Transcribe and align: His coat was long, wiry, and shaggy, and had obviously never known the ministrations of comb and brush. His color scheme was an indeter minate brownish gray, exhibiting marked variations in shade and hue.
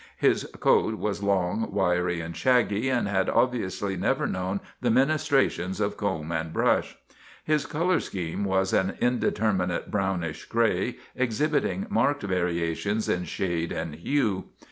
His 0.17 0.45
coat 0.59 0.95
was 0.95 1.21
long, 1.21 1.69
wiry, 1.71 2.21
and 2.21 2.35
shaggy, 2.35 2.89
and 2.89 3.07
had 3.07 3.29
obviously 3.29 3.95
never 3.95 4.25
known 4.25 4.59
the 4.81 4.89
ministrations 4.89 5.79
of 5.79 5.95
comb 5.95 6.31
and 6.31 6.51
brush. 6.51 6.97
His 7.43 7.67
color 7.67 7.99
scheme 7.99 8.43
was 8.43 8.73
an 8.73 8.97
indeter 8.99 9.53
minate 9.55 9.91
brownish 9.91 10.45
gray, 10.45 10.97
exhibiting 11.15 11.85
marked 11.91 12.23
variations 12.23 13.07
in 13.07 13.25
shade 13.25 13.71
and 13.71 13.93
hue. 13.93 14.45